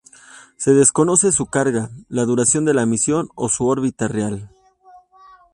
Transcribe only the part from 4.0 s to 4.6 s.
real.